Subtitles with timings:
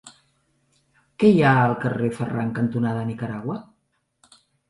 [1.23, 3.59] Què hi ha al carrer Ferran cantonada Nicaragua?